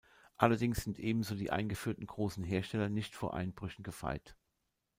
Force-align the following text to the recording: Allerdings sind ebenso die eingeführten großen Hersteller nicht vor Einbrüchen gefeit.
Allerdings 0.35 0.83
sind 0.83 0.97
ebenso 0.97 1.35
die 1.35 1.51
eingeführten 1.51 2.07
großen 2.07 2.43
Hersteller 2.43 2.89
nicht 2.89 3.13
vor 3.15 3.35
Einbrüchen 3.35 3.83
gefeit. 3.83 4.35